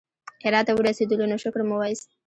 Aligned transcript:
هرات 0.43 0.65
ته 0.67 0.71
ورسېدلو 0.75 1.25
نو 1.31 1.37
شکر 1.43 1.61
مو 1.69 1.75
وایست. 1.79 2.07